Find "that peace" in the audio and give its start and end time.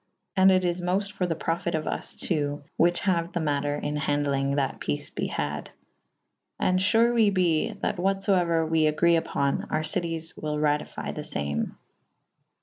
4.55-5.11